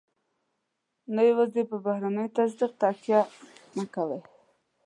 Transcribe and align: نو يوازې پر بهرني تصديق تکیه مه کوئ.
نو 1.13 1.19
يوازې 1.29 1.61
پر 1.69 1.77
بهرني 1.85 2.25
تصديق 2.37 2.71
تکیه 2.81 3.19
مه 3.75 3.83
کوئ. 3.93 4.19